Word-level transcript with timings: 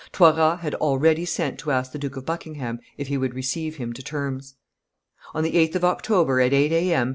Toiras 0.11 0.61
had 0.61 0.73
already 0.73 1.25
sent 1.25 1.59
to 1.59 1.69
ask 1.69 1.91
the 1.91 1.99
Duke 1.99 2.17
of 2.17 2.25
Buckingham 2.25 2.79
if 2.97 3.07
he 3.07 3.19
would 3.19 3.35
receive 3.35 3.75
him 3.75 3.93
to 3.93 4.01
terms. 4.01 4.55
On 5.35 5.43
the 5.43 5.51
8th 5.51 5.75
of 5.75 5.85
October, 5.85 6.41
at 6.41 6.53
eight 6.53 6.71
A. 6.71 6.91
M. 6.91 7.09